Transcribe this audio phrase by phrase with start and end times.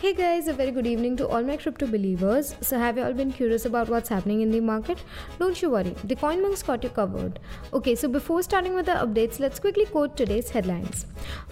[0.00, 2.54] Hey guys, a very good evening to all my crypto believers.
[2.60, 5.02] So, have you all been curious about what's happening in the market?
[5.40, 7.40] Don't you worry, the CoinMonks got you covered.
[7.72, 11.06] Okay, so before starting with the updates, let's quickly quote today's headlines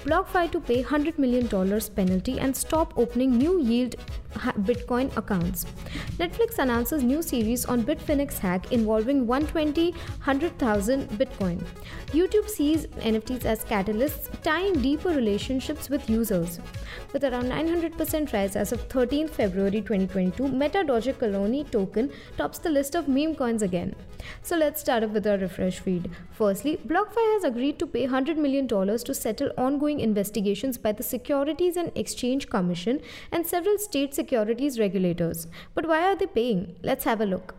[0.05, 1.49] BlockFi to pay $100 million
[1.97, 3.97] penalty and stop opening new yield
[4.69, 5.67] Bitcoin accounts.
[6.19, 11.63] Netflix announces new series on Bitfinex hack involving 120 100,000 Bitcoin.
[12.09, 16.61] YouTube sees NFTs as catalysts, tying deeper relationships with users.
[17.13, 22.71] With around 900% rise as of 13 February 2022, Meta Doge Colony token tops the
[22.71, 23.95] list of meme coins again.
[24.43, 26.11] So let's start off with our refresh feed.
[26.33, 31.77] Firstly, BlockFi has agreed to pay $100 million to settle ongoing investigations by the Securities
[31.77, 33.01] and Exchange Commission
[33.33, 35.47] and several state securities regulators.
[35.75, 36.75] But why are they paying?
[36.83, 37.55] Let's have a look.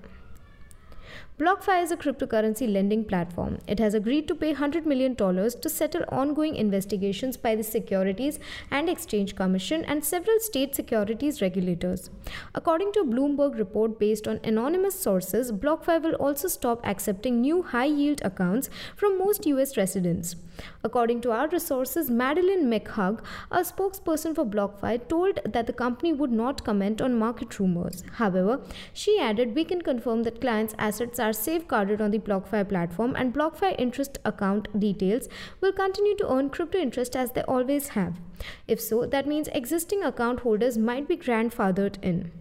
[1.40, 3.60] BlockFi is a cryptocurrency lending platform.
[3.68, 8.40] It has agreed to pay $100 million to settle ongoing investigations by the Securities
[8.72, 12.10] and Exchange Commission and several state securities regulators.
[12.56, 17.62] According to a Bloomberg report based on anonymous sources, BlockFi will also stop accepting new
[17.62, 20.38] high yield accounts from most US residents.
[20.84, 23.20] According to our resources, Madeline McHugh,
[23.52, 28.04] a spokesperson for BlockFi, told that the company would not comment on market rumors.
[28.14, 33.16] However, she added, We can confirm that clients' assets are safeguarded on the BlockFi platform,
[33.16, 35.28] and BlockFi interest account details
[35.62, 38.20] will continue to earn crypto interest as they always have.
[38.68, 42.32] If so, that means existing account holders might be grandfathered in.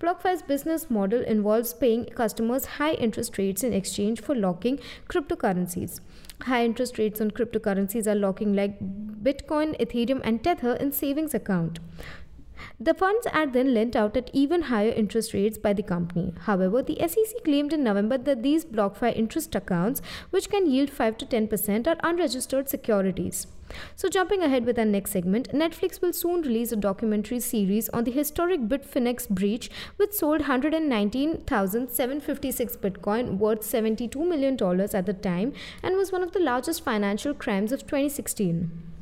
[0.00, 6.00] BlockFi's business model involves paying customers high interest rates in exchange for locking cryptocurrencies.
[6.42, 11.78] High interest rates on cryptocurrencies are locking like Bitcoin, Ethereum, and Tether in savings account.
[12.78, 16.34] The funds are then lent out at even higher interest rates by the company.
[16.40, 21.16] However, the SEC claimed in November that these BlockFi interest accounts, which can yield 5
[21.16, 23.46] to 10%, are unregistered securities.
[23.94, 28.04] So, jumping ahead with our next segment, Netflix will soon release a documentary series on
[28.04, 34.52] the historic Bitfinex breach, which sold 119,756 Bitcoin worth $72 million
[34.94, 38.95] at the time and was one of the largest financial crimes of 2016.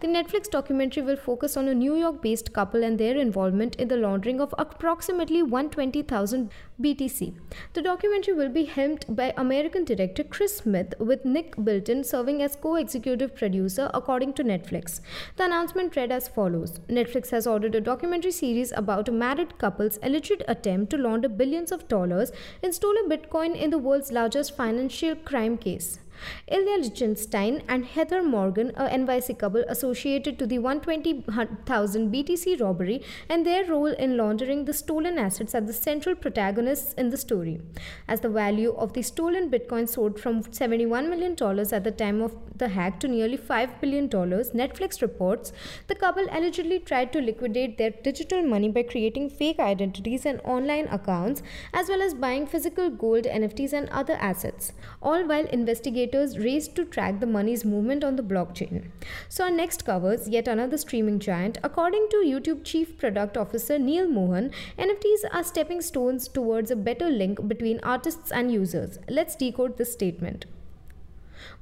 [0.00, 3.88] The Netflix documentary will focus on a New York based couple and their involvement in
[3.88, 6.50] the laundering of approximately 120,000
[6.80, 7.34] BTC.
[7.74, 12.56] The documentary will be helmed by American director Chris Smith, with Nick Bilton serving as
[12.56, 15.02] co executive producer, according to Netflix.
[15.36, 19.98] The announcement read as follows Netflix has ordered a documentary series about a married couple's
[20.02, 25.14] alleged attempt to launder billions of dollars in stolen Bitcoin in the world's largest financial
[25.14, 25.98] crime case.
[26.46, 33.46] Ilya Lichtenstein and Heather Morgan, a NYC couple associated to the 120,000 BTC robbery, and
[33.46, 37.60] their role in laundering the stolen assets are the central protagonists in the story.
[38.08, 41.32] As the value of the stolen Bitcoin soared from $71 million
[41.72, 45.52] at the time of the hack to nearly $5 billion, Netflix reports
[45.86, 50.86] the couple allegedly tried to liquidate their digital money by creating fake identities and online
[50.88, 51.42] accounts,
[51.72, 56.84] as well as buying physical gold, NFTs, and other assets, all while investigating raced to
[56.84, 58.90] track the money's movement on the blockchain.
[59.28, 61.58] So, our next covers yet another streaming giant.
[61.62, 67.08] According to YouTube Chief Product Officer Neal Mohan, NFTs are stepping stones towards a better
[67.08, 68.98] link between artists and users.
[69.08, 70.46] Let's decode this statement.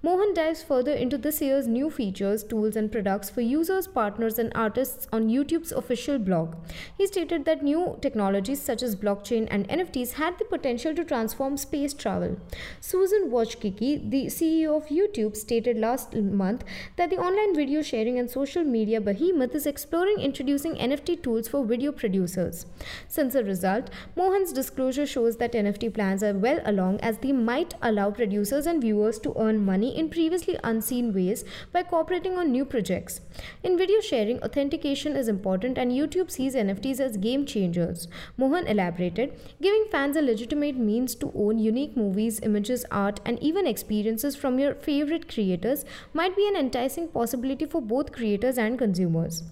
[0.03, 4.53] Mohan dives further into this year's new features, tools, and products for users, partners, and
[4.55, 6.55] artists on YouTube's official blog.
[6.97, 11.56] He stated that new technologies such as blockchain and NFTs had the potential to transform
[11.56, 12.37] space travel.
[12.81, 16.65] Susan Wojcicki, the CEO of YouTube, stated last month
[16.97, 21.65] that the online video sharing and social media behemoth is exploring introducing NFT tools for
[21.65, 22.66] video producers.
[23.06, 27.75] Since a result, Mohan's disclosure shows that NFT plans are well along as they might
[27.83, 32.64] allow producers and viewers to earn money in previously unseen ways by cooperating on new
[32.64, 33.20] projects.
[33.62, 38.08] In video sharing, authentication is important and YouTube sees NFTs as game changers.
[38.36, 39.34] Mohan elaborated,
[39.66, 44.58] giving fans a legitimate means to own unique movies, images, art, and even experiences from
[44.58, 49.42] your favorite creators might be an enticing possibility for both creators and consumers.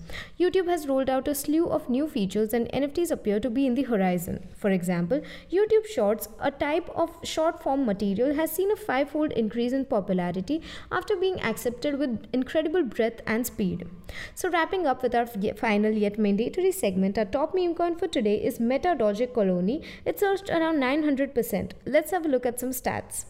[0.41, 3.75] YouTube has rolled out a slew of new features and NFTs appear to be in
[3.75, 4.49] the horizon.
[4.57, 5.23] For example,
[5.53, 9.85] YouTube Shorts, a type of short form material, has seen a five fold increase in
[9.85, 13.87] popularity popularity after being accepted with incredible breadth and speed.
[14.35, 18.37] So, wrapping up with our final yet mandatory segment, our top meme coin for today
[18.37, 19.83] is Meta Doge Colony.
[20.05, 21.73] It surged around 900%.
[21.85, 23.25] Let's have a look at some stats.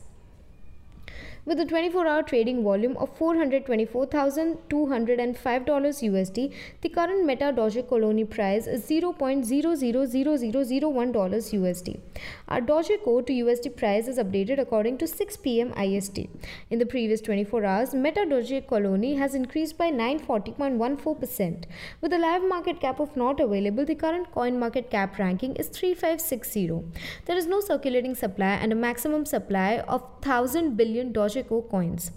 [1.49, 8.67] With a 24 hour trading volume of $424,205 USD, the current Meta Doge Colony price
[8.67, 12.01] is $0.000001 USD.
[12.49, 16.19] Our Doge code to USD price is updated according to 6 pm IST.
[16.71, 21.65] In the previous 24 hours, Meta Doge Colony has increased by 940.14%.
[22.01, 25.69] With a live market cap of not available, the current coin market cap ranking is
[25.69, 26.83] 3560.
[27.27, 31.13] There is no circulating supply and a maximum supply of 1000 billion
[31.45, 32.11] Dogecoin coins.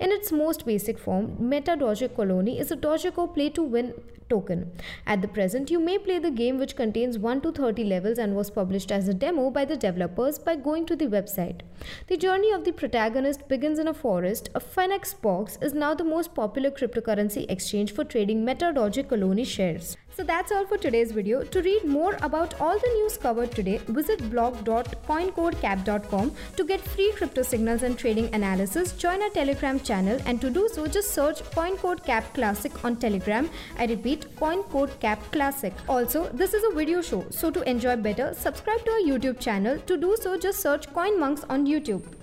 [0.00, 3.94] In its most basic form, Meta Doge Colony is a Dogecoin play to win
[4.28, 4.72] token.
[5.06, 8.34] At the present, you may play the game which contains 1 to 30 levels and
[8.34, 11.60] was published as a demo by the developers by going to the website.
[12.08, 14.48] The journey of the protagonist begins in a forest.
[14.54, 19.44] A Phoenix box is now the most popular cryptocurrency exchange for trading Meta Doge Colony
[19.44, 19.96] shares.
[20.16, 21.44] So that's all for today's video.
[21.44, 27.42] To read more about all the news covered today, visit blog.coincodecap.com to get free crypto
[27.42, 28.92] signals and trading analysis.
[28.92, 33.50] Join our Telegram channel and to do so just search CoinCodeCap Classic on Telegram.
[33.78, 35.72] I repeat CoinCodeCap Classic.
[35.88, 39.78] Also, this is a video show, so to enjoy better, subscribe to our YouTube channel.
[39.86, 42.15] To do so just search CoinMonks on YouTube.